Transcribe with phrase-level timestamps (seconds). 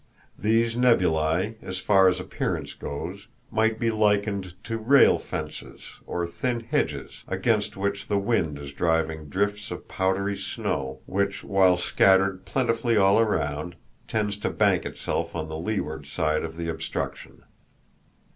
[0.39, 6.61] These nebulæ, as far as appearance goes, might be likened to rail fences, or thin
[6.61, 12.97] hedges, against which the wind is driving drifts of powdery snow, which, while scattered plentifully
[12.97, 13.75] all around,
[14.07, 17.43] tends to bank itself on the leeward side of the obstruction.